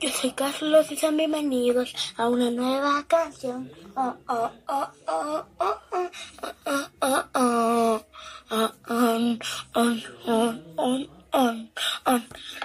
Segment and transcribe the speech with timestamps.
[0.00, 3.70] Yo soy Carlos y sean bienvenidos a una nueva canción.
[3.94, 6.12] Oh, oh, oh, oh, oh, oh,
[7.00, 8.00] oh, oh,
[10.76, 11.06] oh,
[11.36, 12.20] oh.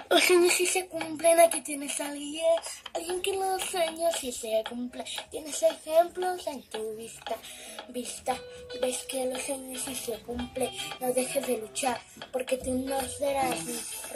[0.10, 2.46] Los sueños si se cumplen, aquí tienes alguien,
[2.94, 5.06] alguien que los sueños si se cumplen.
[5.30, 7.36] Tienes ejemplos en tu vista,
[7.90, 8.38] vista.
[8.82, 10.70] Ves que los sueños si se cumplen,
[11.00, 12.00] no dejes de luchar,
[12.32, 13.60] porque tú no serás,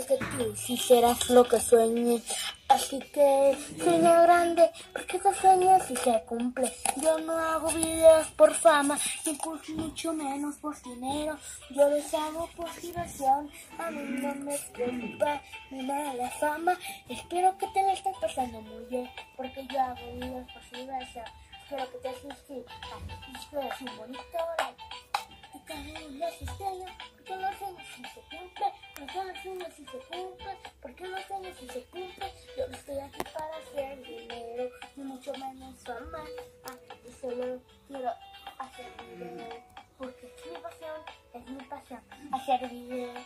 [0.07, 2.23] porque tú sí serás lo que sueñes.
[2.67, 6.71] Así que sueña grande, porque tus sueños si se cumplen.
[6.97, 9.37] Yo no hago videos por fama, ni
[9.75, 11.37] mucho menos por dinero.
[11.69, 16.77] Yo los hago por diversión, a mí no me preocupa ni mala fama.
[17.07, 21.25] Espero que te la estés pasando muy bien, porque yo hago videos por diversión.
[21.63, 22.75] Espero que te suscribas.
[29.45, 32.31] Sueños si se cumplen, porque sueños si se cumplen.
[32.57, 36.25] Yo no estoy aquí para hacer dinero, ni mucho menos fama.
[36.65, 36.75] Ah,
[37.07, 38.11] y solo quiero
[38.57, 39.63] hacer dinero,
[39.99, 41.01] porque es mi pasión,
[41.33, 43.21] es mi pasión, hacer dinero.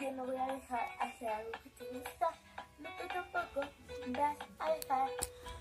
[0.00, 2.28] Yo no voy a dejar hacer algo que te gusta,
[2.78, 3.60] no tú tampoco
[4.08, 5.10] vas a dejar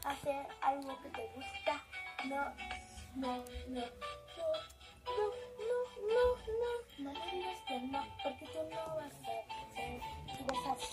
[0.06, 1.84] hacer algo que te gusta.
[2.26, 2.54] No,
[3.16, 4.73] no, no, no,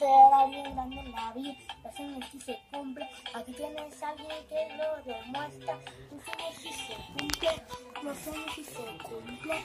[0.01, 4.03] tú vas a ser alguien grande la vida, los sueños si se cumplen, aquí tienes
[4.03, 5.79] a alguien que lo demuestra,
[6.11, 7.63] los sueños si se cumplen,
[8.03, 9.63] los sueños si se cumplen,